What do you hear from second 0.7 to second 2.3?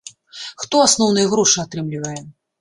асноўныя грошы атрымлівае?